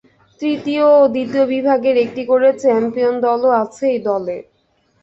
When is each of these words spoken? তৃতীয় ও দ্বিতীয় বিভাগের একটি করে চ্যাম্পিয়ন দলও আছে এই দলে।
তৃতীয় 0.41 0.83
ও 0.93 1.01
দ্বিতীয় 1.07 1.45
বিভাগের 1.53 1.95
একটি 2.05 2.23
করে 2.25 2.49
চ্যাম্পিয়ন 2.61 3.15
দলও 3.25 3.49
আছে 3.61 3.83
এই 3.93 3.99
দলে। 4.07 4.37